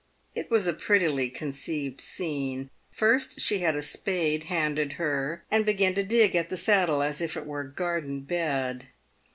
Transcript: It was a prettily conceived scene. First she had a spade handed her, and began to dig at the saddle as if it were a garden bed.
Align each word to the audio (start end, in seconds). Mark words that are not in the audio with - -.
It 0.33 0.49
was 0.49 0.65
a 0.65 0.73
prettily 0.73 1.29
conceived 1.29 2.01
scene. 2.01 2.71
First 2.91 3.39
she 3.39 3.59
had 3.59 3.75
a 3.75 3.83
spade 3.83 4.45
handed 4.45 4.93
her, 4.93 5.43
and 5.51 5.63
began 5.63 5.93
to 5.93 6.01
dig 6.01 6.35
at 6.35 6.49
the 6.49 6.57
saddle 6.57 7.03
as 7.03 7.21
if 7.21 7.37
it 7.37 7.45
were 7.45 7.59
a 7.61 7.69
garden 7.71 8.21
bed. 8.21 8.87